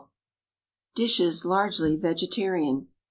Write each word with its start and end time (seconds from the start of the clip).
DISHES 0.95 1.45
LARGELY 1.45 1.95
VEGETARIAN. 1.95 2.87